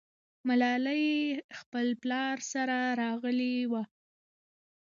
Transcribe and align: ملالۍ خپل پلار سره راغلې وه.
ملالۍ 0.47 1.05
خپل 1.59 1.87
پلار 2.01 2.37
سره 2.51 2.77
راغلې 3.01 3.55
وه. 3.71 3.83